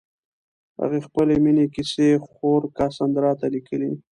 [0.79, 3.91] هغې خپلې مینې کیسې خور کاساندرا ته لیکلې.